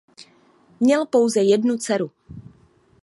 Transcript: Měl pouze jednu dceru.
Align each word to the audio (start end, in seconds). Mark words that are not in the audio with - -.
Měl 0.79 1.05
pouze 1.05 1.39
jednu 1.41 1.77
dceru. 1.77 2.11